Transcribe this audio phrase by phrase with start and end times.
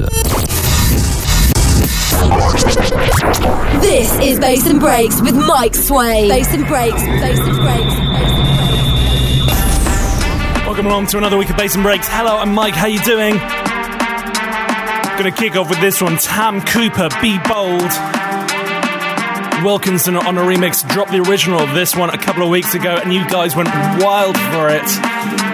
[0.00, 0.28] Listen.
[3.80, 6.28] This is Bass and Breaks with Mike Sway.
[6.28, 7.94] Bass and Breaks, Bass and Breaks.
[10.66, 12.06] Welcome along to another week of Bass and Breaks.
[12.08, 12.74] Hello, I'm Mike.
[12.74, 13.36] How you doing?
[15.18, 16.16] Gonna kick off with this one.
[16.18, 17.90] Tam Cooper, Be Bold.
[19.64, 23.00] Wilkinson on a remix dropped the original of this one a couple of weeks ago,
[23.02, 23.68] and you guys went
[24.00, 25.47] wild for it.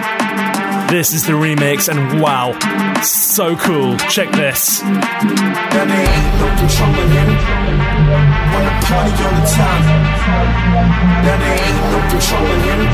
[0.87, 2.53] This is the remix, and wow,
[3.01, 3.97] so cool.
[4.05, 4.81] Check this.
[4.81, 7.29] There ain't no controlling.
[8.53, 9.85] Wanna party all the time.
[11.25, 12.85] There ain't no controlling.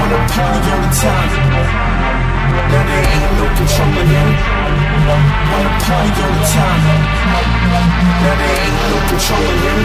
[0.00, 1.32] Wanna party all the time.
[2.72, 4.30] There ain't no controlling.
[5.52, 6.82] Wanna party all the time.
[8.24, 9.84] There ain't no controlling.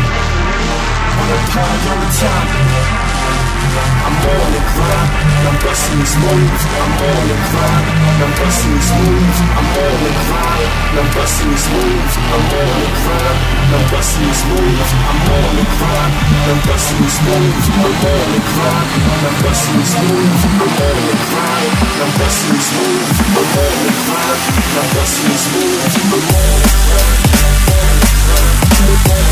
[1.11, 3.44] Wanna party all the time.
[3.75, 5.11] I'm on the grind,
[5.47, 6.63] I'm busting these moves.
[6.79, 7.85] I'm on the grind,
[8.23, 9.37] I'm busting these moves.
[9.51, 12.13] I'm on the grind, I'm busting these moves.
[12.15, 13.37] I'm on the grind,
[13.75, 14.89] I'm busting these moves.
[14.95, 16.13] I'm on the grind,
[16.47, 17.65] I'm busting these moves.
[17.75, 18.91] I'm on the grind,
[19.27, 20.41] I'm busting these moves.
[20.55, 23.19] I'm on the grind, I'm busting these moves.
[23.35, 24.39] I'm on the grind,
[24.79, 25.95] I'm busting these moves.
[25.99, 26.71] I'm on the
[29.03, 29.24] grind.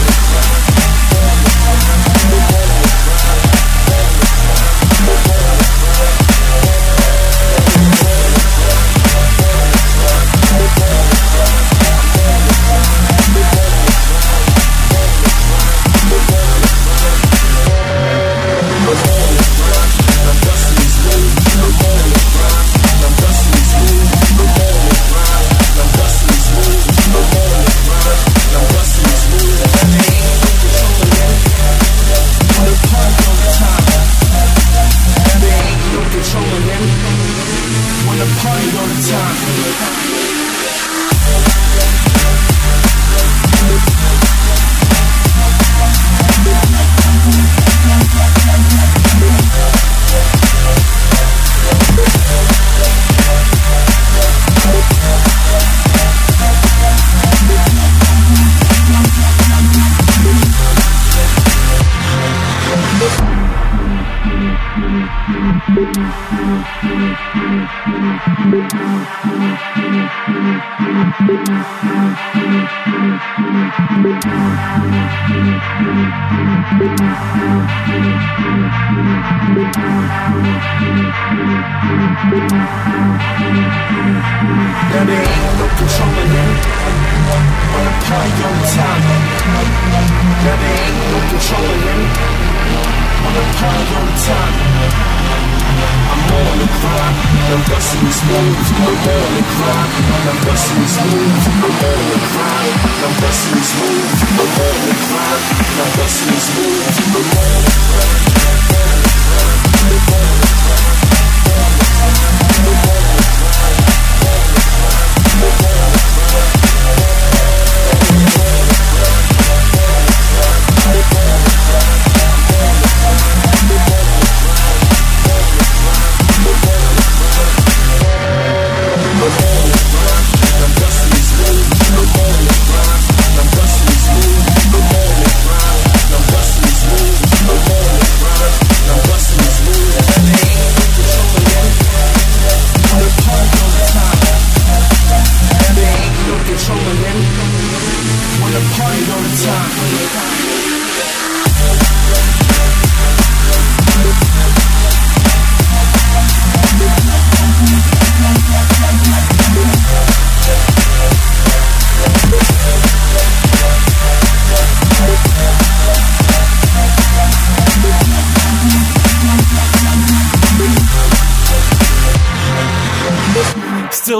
[148.75, 150.72] Party all the time.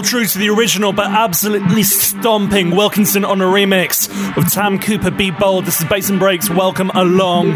[0.01, 5.31] True to the original, but absolutely stomping Wilkinson on a remix of Tam Cooper Be
[5.31, 5.65] Bold.
[5.65, 6.49] This is Bass and Breaks.
[6.49, 7.49] Welcome along.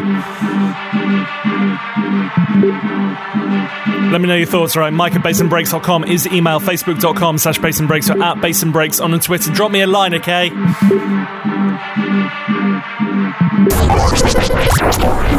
[4.12, 4.92] Let me know your thoughts, right?
[4.92, 9.51] Mike at bassandbreaks.com is email, facebook.com slash bassandbreaks or at bassandbreaks on Twitter.
[9.51, 10.50] Drop me a line, okay?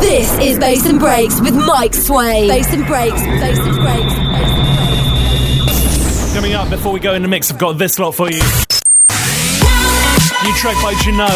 [0.00, 2.48] This is Bass and Breaks with Mike Sway.
[2.48, 4.27] Bass and Breaks, Bass and Breaks
[6.38, 6.70] coming up.
[6.70, 8.38] Before we go in the mix, I've got this lot for you.
[8.38, 8.44] New
[10.54, 11.26] track by Juno.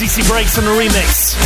[0.00, 1.36] DC Breaks on the remix.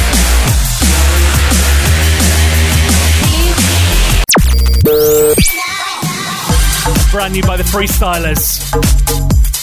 [7.13, 9.56] Brand new by the Freestylers.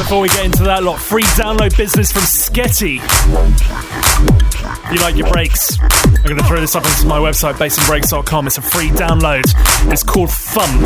[0.00, 3.00] Before we get into that lot, free download business from Sketty.
[4.86, 8.46] If you like your breaks, I'm going to throw this up onto my website, bassandbreaks.com.
[8.46, 9.44] It's a free download.
[9.92, 10.80] It's called Thump.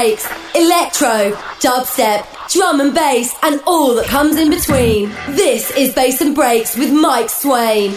[0.00, 1.30] Breaks, electro,
[1.60, 5.10] dubstep, drum and bass, and all that comes in between.
[5.28, 7.92] This is Bass and Breaks with Mike Swain.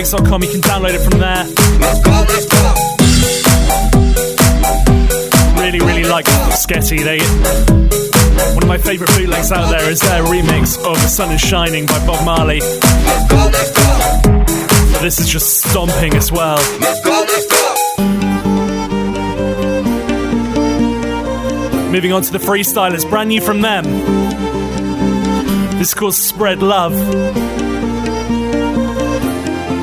[0.00, 0.42] bassandbreaks.com.
[0.42, 1.44] You can download it from there.
[1.78, 2.74] Let's go, let's go.
[5.60, 7.02] Really, really like Sketty.
[7.04, 7.18] They
[8.54, 11.86] one of my favourite bootlegs out there is their remix of "The Sun Is Shining"
[11.86, 12.60] by Bob Marley.
[15.00, 16.58] This is just stomping as well.
[21.90, 23.84] Moving on to the freestylers, brand new from them.
[25.78, 27.69] This is called Spread Love.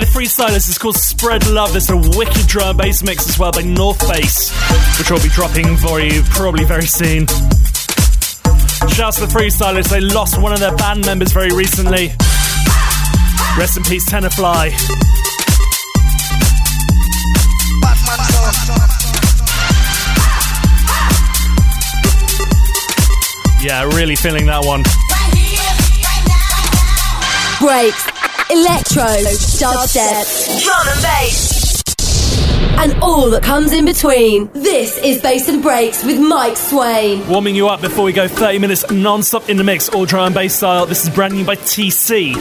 [0.00, 1.72] Silas is called Spread Love.
[1.72, 4.50] There's a wicked drum bass mix as well by North Bass,
[4.98, 7.26] which will be dropping for you probably very soon.
[8.88, 12.08] Shouts to the freestylers, they lost one of their band members very recently.
[13.58, 14.68] Rest in peace, Tenor Fly.
[23.62, 24.84] Yeah, really feeling that one.
[27.60, 28.21] Breaks
[28.52, 29.02] electro,
[29.56, 31.82] dubstep, drum and bass,
[32.78, 34.50] and all that comes in between.
[34.52, 37.26] This is Bass and Breaks with Mike Swain.
[37.28, 40.34] Warming you up before we go 30 minutes non-stop in the mix, all drum and
[40.34, 40.84] bass style.
[40.84, 42.34] This is brand new by TC.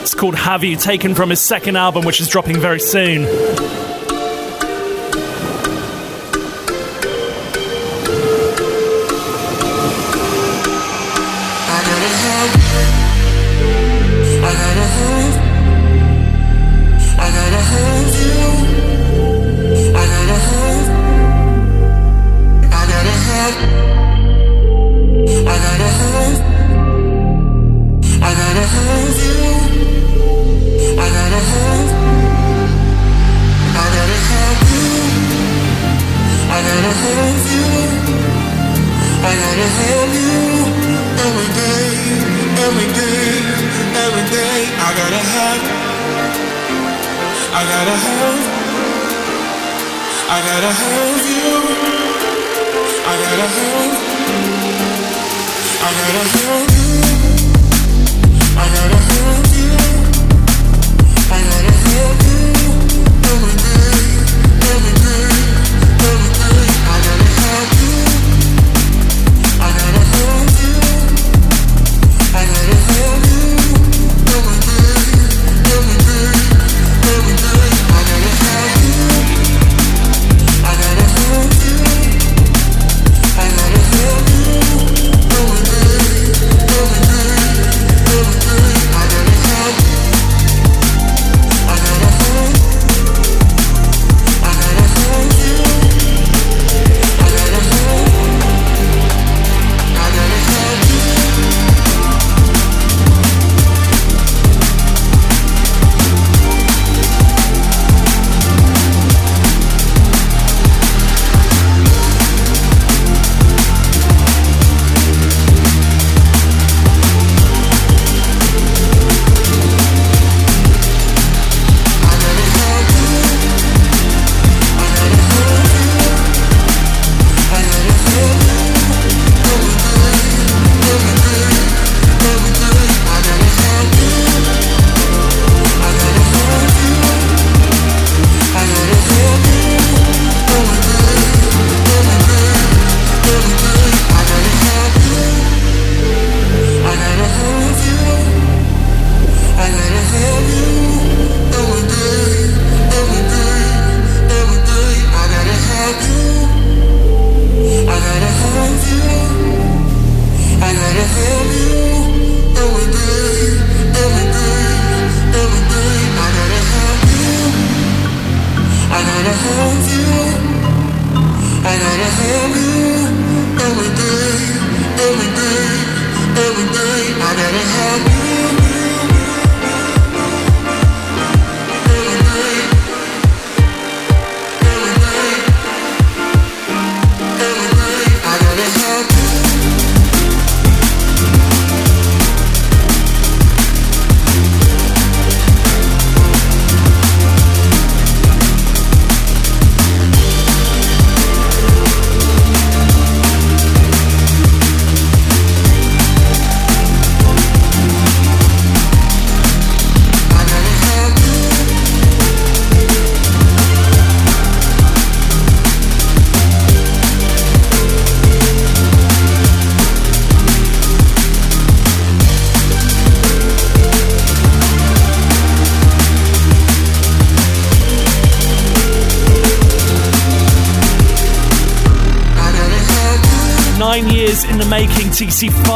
[0.00, 3.24] It's called Have You, taken from his second album, which is dropping very soon.
[39.36, 40.42] gotta have you
[41.24, 41.90] every day,
[42.66, 43.30] every day,
[44.04, 44.58] every day.
[44.78, 45.62] I gotta have,
[47.58, 48.40] I gotta have,
[50.30, 51.50] I gotta have you.
[53.06, 53.92] I gotta have,
[55.82, 57.03] I gotta have you.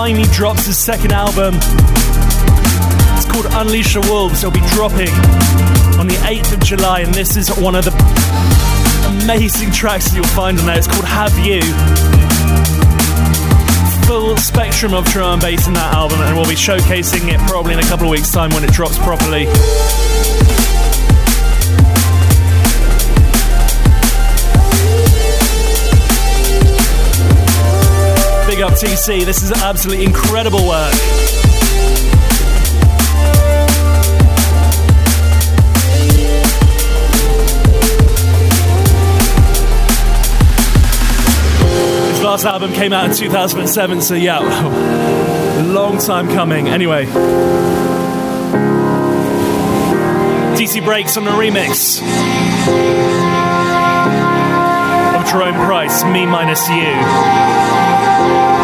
[0.08, 1.52] Finally drops his second album.
[3.12, 4.42] It's called Unleash the Wolves.
[4.42, 5.10] It'll be dropping
[6.00, 7.92] on the 8th of July, and this is one of the
[9.22, 10.78] amazing tracks that you'll find on there.
[10.78, 11.60] It's called Have You.
[14.06, 17.74] Full spectrum of drum and bass in that album, and we'll be showcasing it probably
[17.74, 19.44] in a couple of weeks' time when it drops properly.
[28.78, 30.92] TC, this is absolutely incredible work.
[42.12, 44.38] His last album came out in 2007, so yeah,
[45.66, 46.68] long time coming.
[46.68, 47.06] Anyway,
[50.54, 52.00] DC Breaks on the remix
[55.18, 58.57] of Jerome Price, Me Minus You.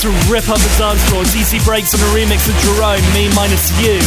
[0.00, 1.24] To rip up the dance floor.
[1.24, 3.98] DC Breaks on a remix of Jerome, Me Minus You.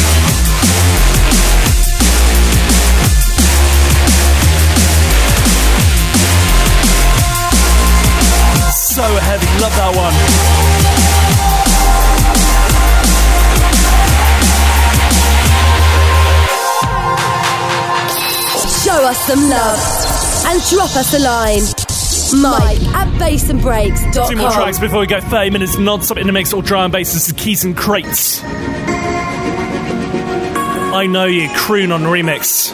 [8.96, 10.16] So heavy, love that one.
[18.84, 19.80] Show us some love
[20.48, 21.86] and drop us a line.
[22.42, 24.30] Mike bassandbreaks.com.
[24.30, 26.94] Two more tracks before we go 30 minutes non-stop in the mix or drum and
[26.94, 27.14] bass.
[27.14, 28.42] This is Keys N Krates.
[30.94, 32.72] I know you, croon on remix.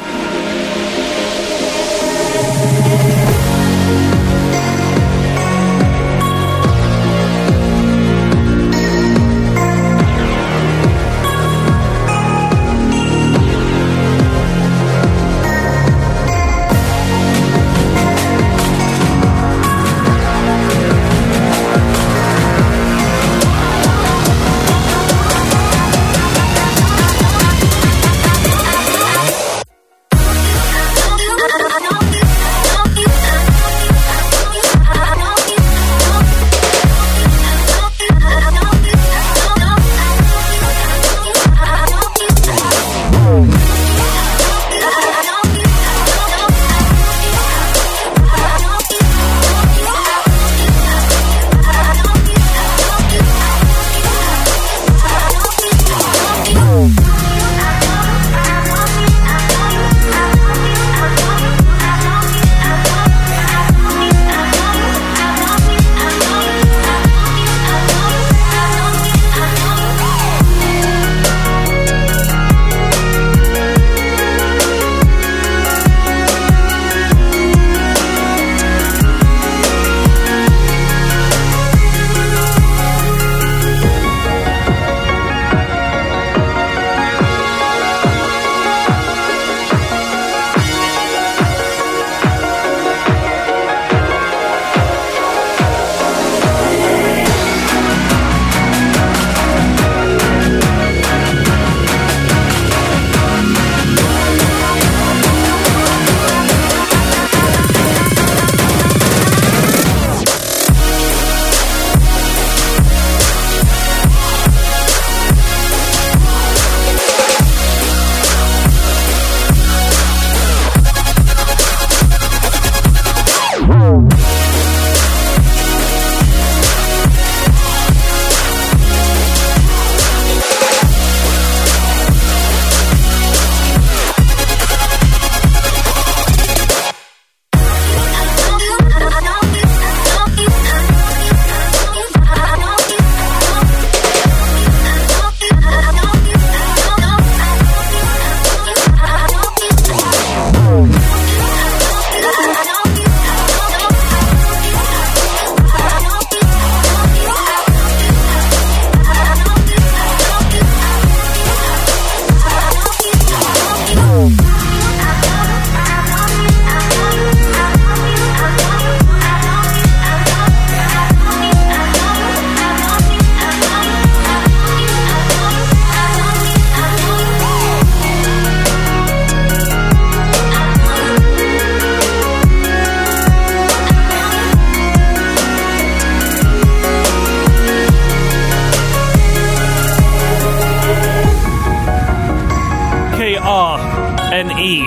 [194.62, 194.86] N-E.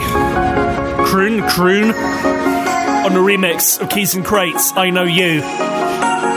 [1.05, 1.91] Croon, croon.
[1.91, 5.43] On the remix of Keys N Krates, I Know You.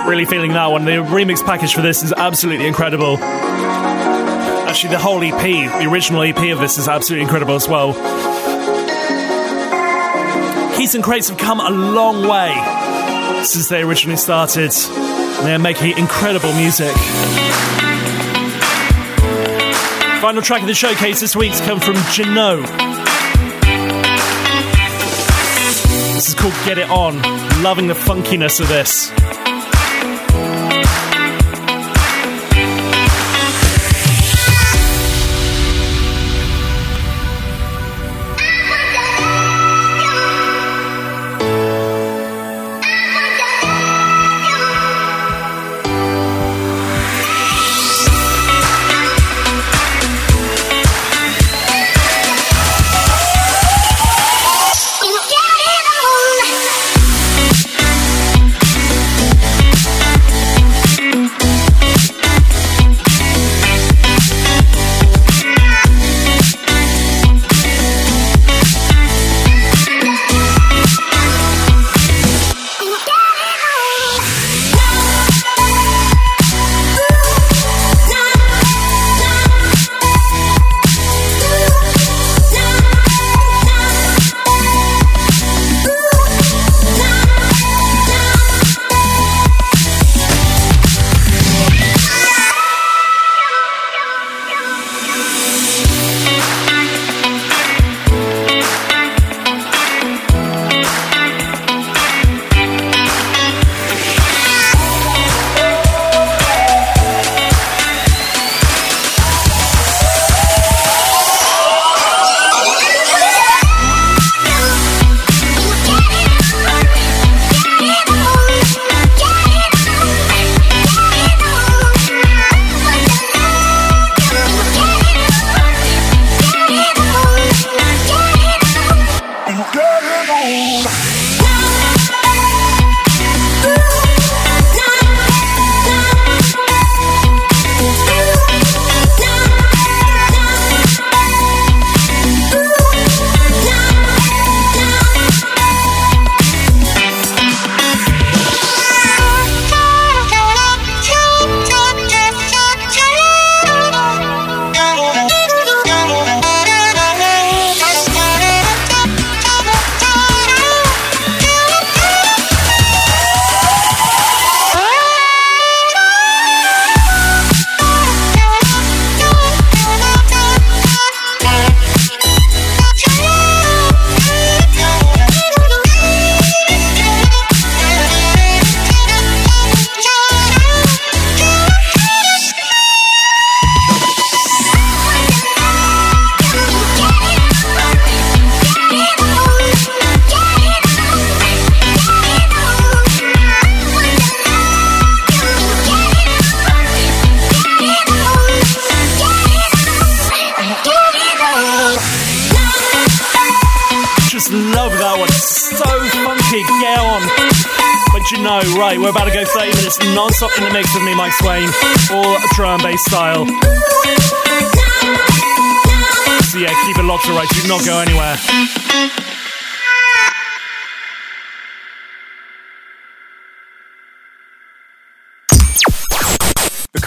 [0.09, 0.85] Really feeling that one.
[0.85, 3.17] The remix package for this is absolutely incredible.
[3.19, 5.39] Actually, the whole EP,
[5.79, 7.93] the original EP of this is absolutely incredible as well.
[10.75, 12.51] Keys N Krates have come a long way
[13.43, 14.71] since they originally started.
[14.71, 16.95] They are making incredible music.
[20.21, 22.86] Final track of the showcase this week's come from Jano.
[26.27, 27.21] This is called Get It On.
[27.63, 29.16] Loving the funkiness of this.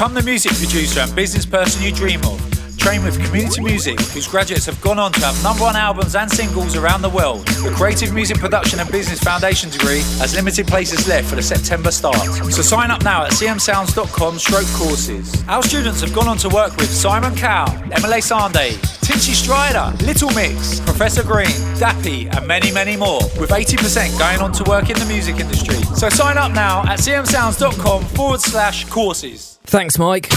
[0.01, 2.60] Become the music producer and business person you dream of.
[2.81, 6.31] Train with Community Music, whose graduates have gone on to have number one albums and
[6.31, 7.47] singles around the world.
[7.47, 11.91] The Creative Music Production and Business Foundation degree has limited places left for the September
[11.91, 12.17] start.
[12.51, 15.45] So sign up now at cmsounds.com stroke courses.
[15.47, 18.71] Our students have gone on to work with Simon Cowell, Emeli Sandé,
[19.05, 24.53] Tinchy Stryder, Little Mix, Professor Green, Dappy, and many, many more, with 80% going on
[24.53, 25.77] to work in the music industry.
[25.95, 29.59] So sign up now at cmsounds.com forward slash courses.
[29.65, 30.29] Thanks, Mike.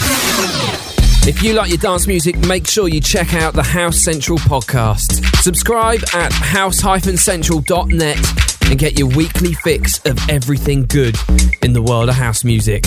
[1.26, 5.26] If you like your dance music, make sure you check out the House Central podcast.
[5.42, 8.18] Subscribe at house-central.net
[8.70, 11.16] and get your weekly fix of everything good
[11.62, 12.84] in the world of house music.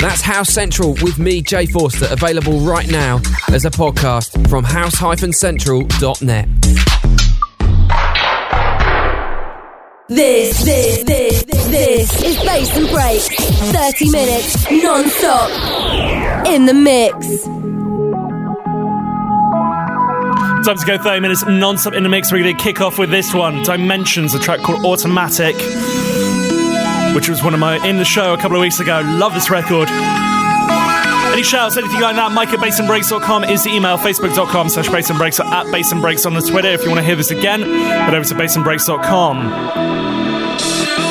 [0.00, 6.48] That's House Central with me, Jay Forster, available right now as a podcast from house-central.net.
[10.10, 13.20] This, this, this, this is Bass and Break.
[13.20, 17.44] 30 minutes non-stop in the mix.
[20.64, 22.32] Time to go 30 minutes non-stop in the mix.
[22.32, 23.62] We're going to kick off with this one.
[23.64, 25.56] Dimensions, a track called Automatic,
[27.14, 29.02] which was one of my in the show a couple of weeks ago.
[29.04, 29.90] Love this record.
[31.32, 35.44] Any shouts, anything like that, Mike at bassandbreaks.com is the email, facebook.com slash bassandbreaks or
[35.54, 36.68] at bassandbreaks on the Twitter.
[36.68, 41.07] If you want to hear this again, head over to bassandbreaks.com.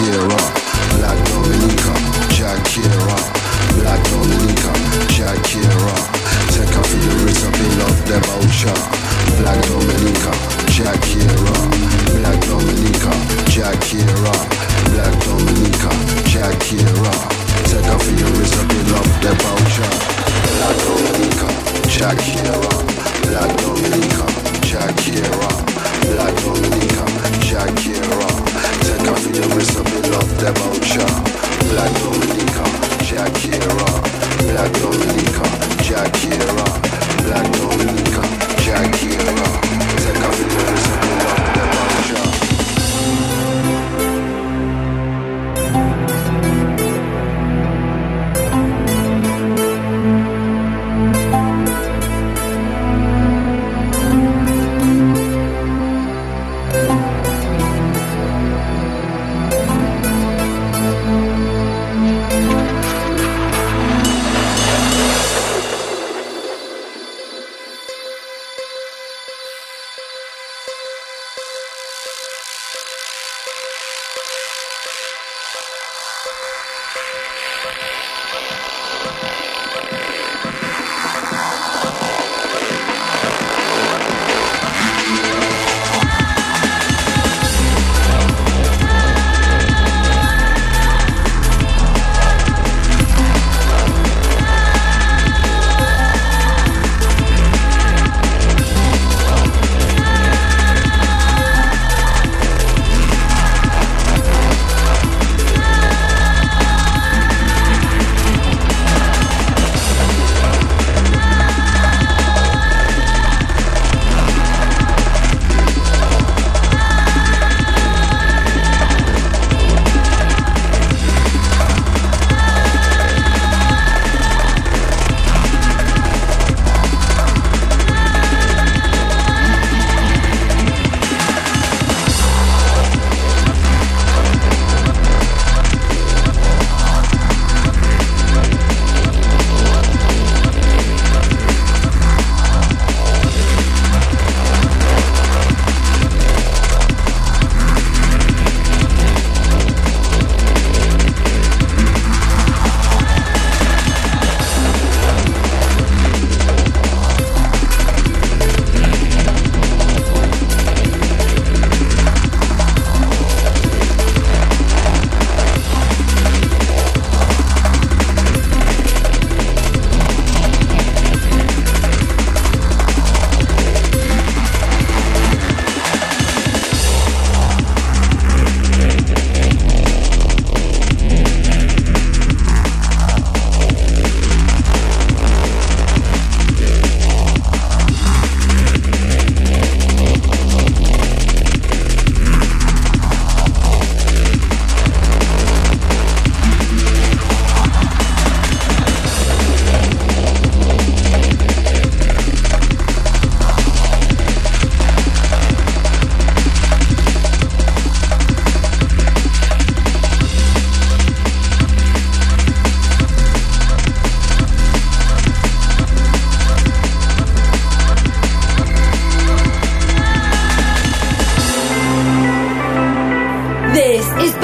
[0.00, 0.59] cheer up.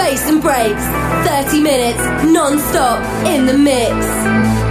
[0.06, 0.84] Bass and breaks.
[1.26, 1.98] 30 minutes
[2.32, 4.65] non-stop in the mix.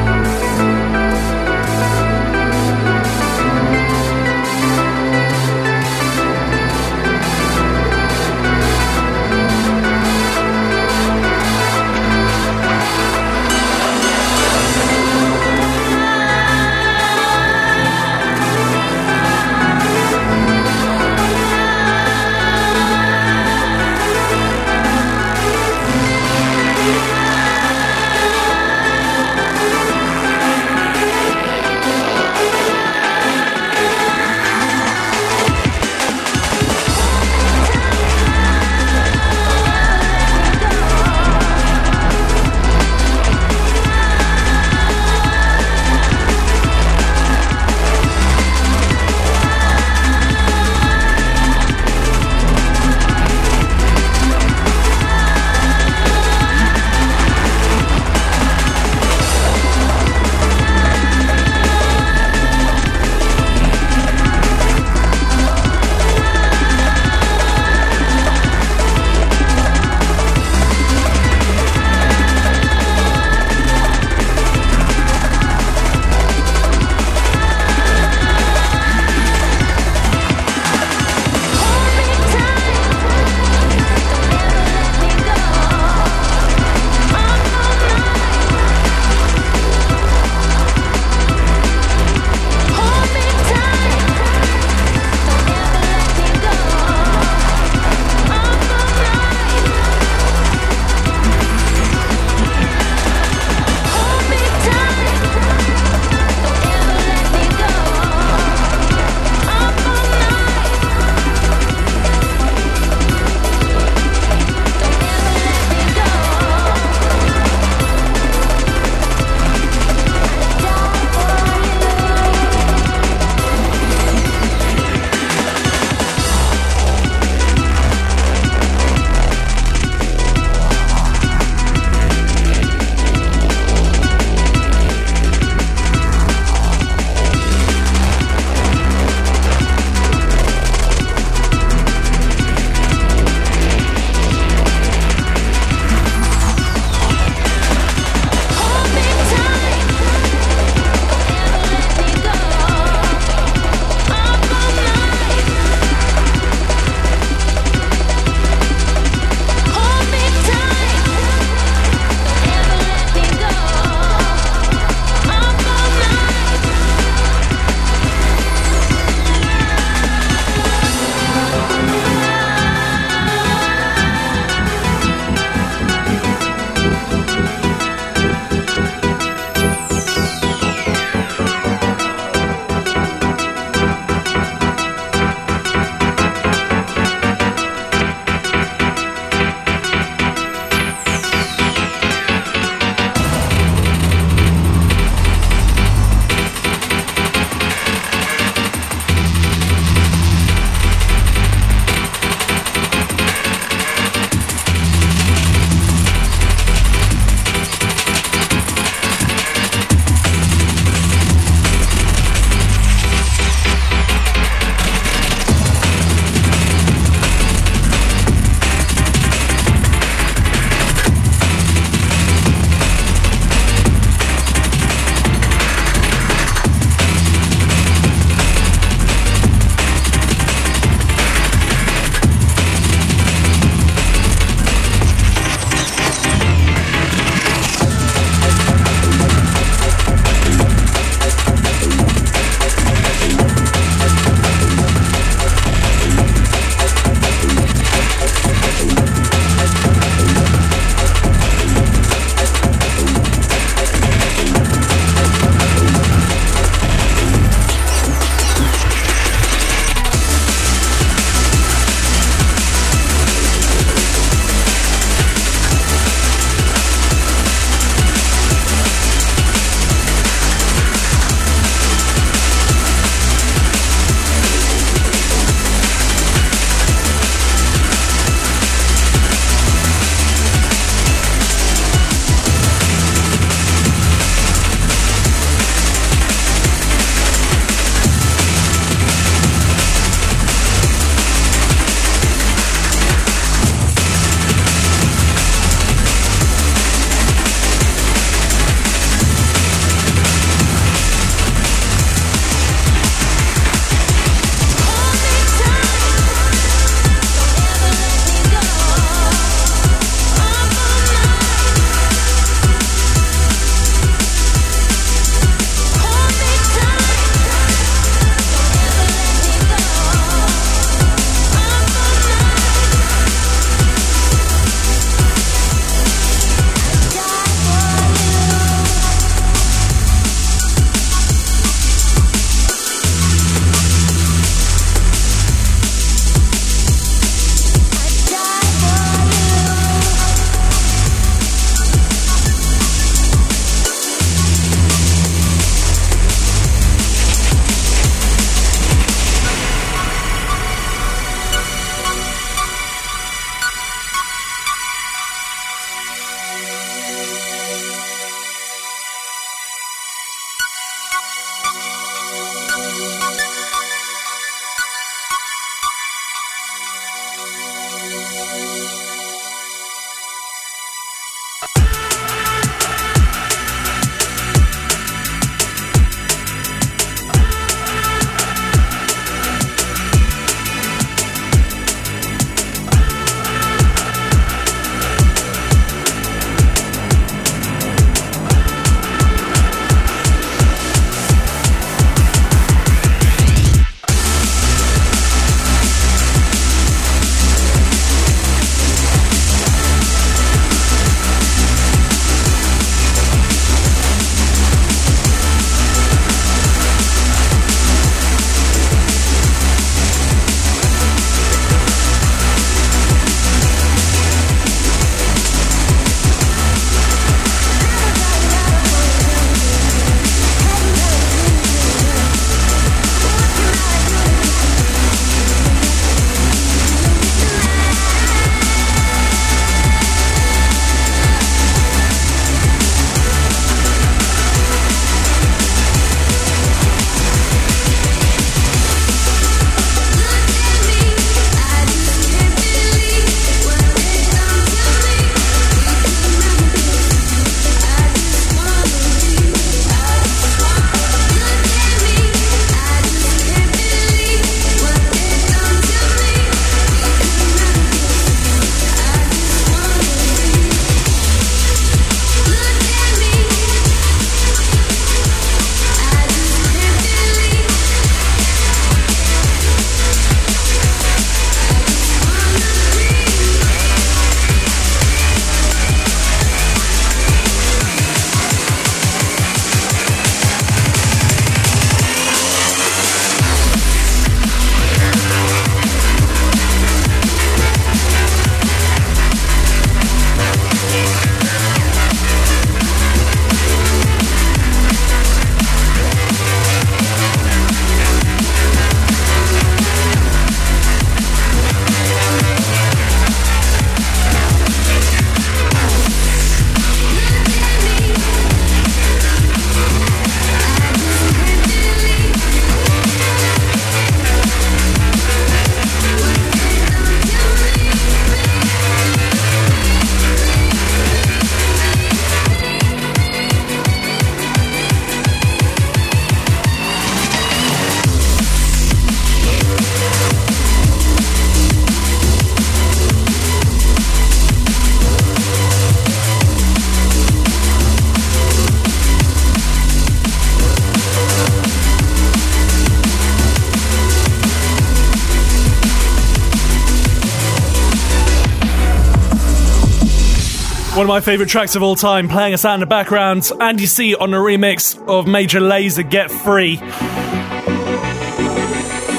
[551.06, 553.52] One of my favourite tracks of all time, playing us out in the background.
[553.62, 556.80] Andy C on a remix of Major Lazer Get Free.
[556.82, 556.82] If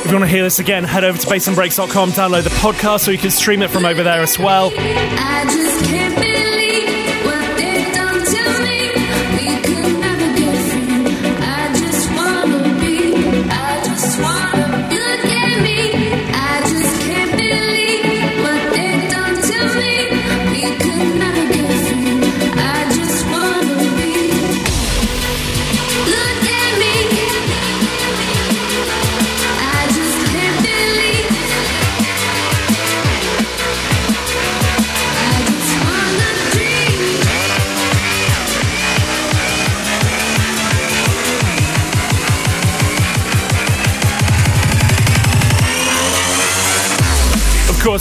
[0.06, 3.18] you want to hear this again, head over to bassandbreaks.com, download the podcast so you
[3.18, 4.72] can stream it from over there as well.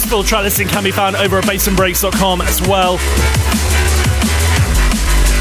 [0.06, 2.94] Full track listing can be found over at bassandbreaks.com as well.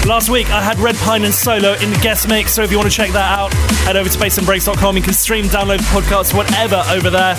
[0.08, 2.78] Last week I had Red Pine and Solo in the guest mix, so if you
[2.78, 3.54] want to check that out,
[3.86, 4.98] head over to bassandbreaks.com.
[4.98, 7.36] You can stream, download the podcast, whatever over there.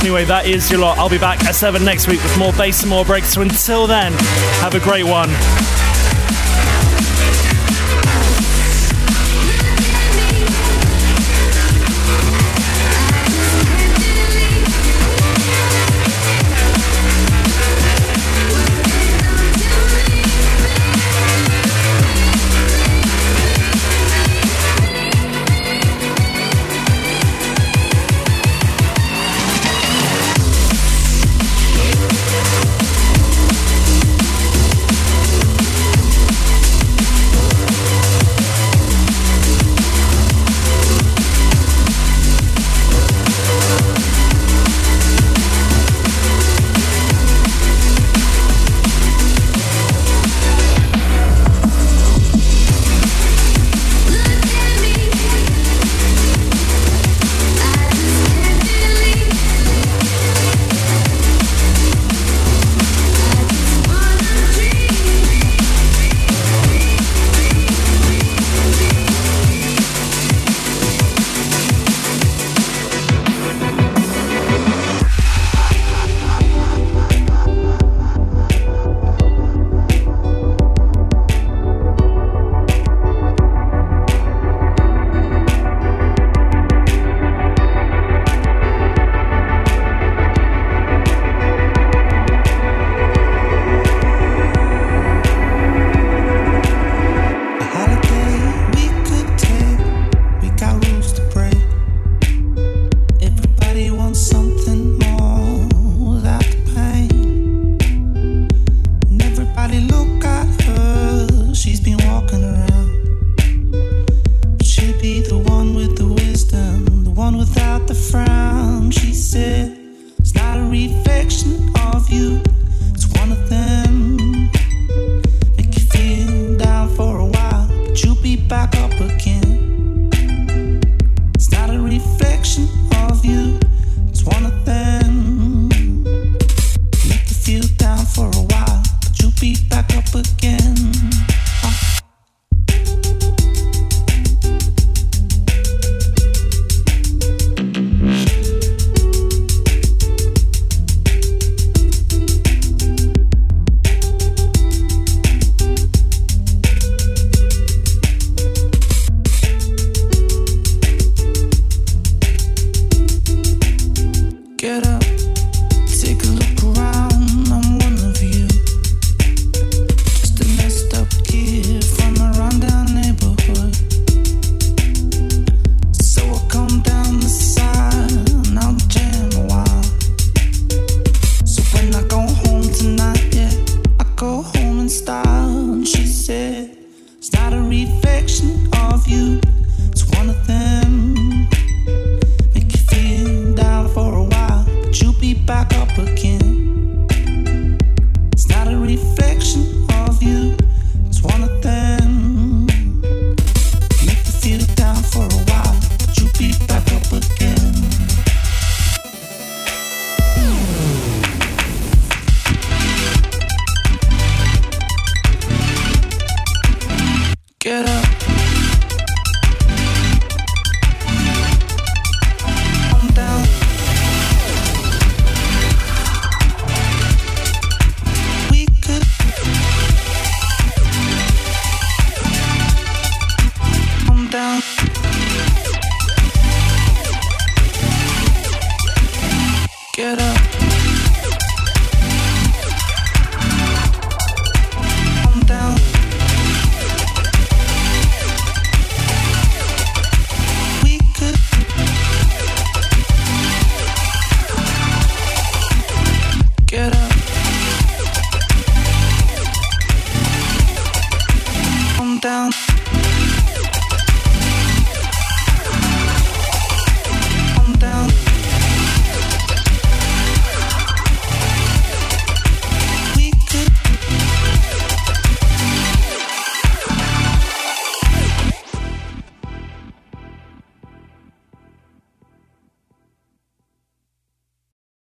[0.00, 0.98] Anyway, that is your lot.
[0.98, 3.28] I'll be back at 7 next week with more bass and more breaks.
[3.32, 4.12] So until then,
[4.60, 5.28] have a great one.